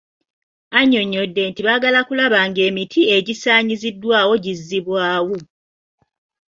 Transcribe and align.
Annyonnyodde 0.79 1.41
nti 1.49 1.61
baagala 1.67 1.97
okulaba 2.03 2.39
ng'emiti 2.49 3.01
egisaanyiziddwawo 3.17 4.33
gizzibwawo. 4.43 5.35